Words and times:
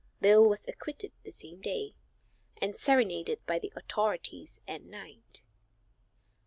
Bill 0.19 0.49
was 0.49 0.67
acquitted 0.67 1.11
the 1.21 1.29
same 1.31 1.61
day, 1.61 1.93
and 2.59 2.75
serenaded 2.75 3.45
by 3.45 3.59
the 3.59 3.71
authorities 3.75 4.59
at 4.67 4.81
night. 4.81 5.43